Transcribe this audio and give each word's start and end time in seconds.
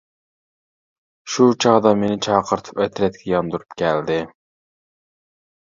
شۇ 1.33 1.47
چاغدا 1.65 1.91
مېنى 1.99 2.17
چاقىرتىپ 2.29 2.83
ئەترەتكە 2.87 3.31
ياندۇرۇپ 3.35 3.79
كەلدى. 3.85 4.19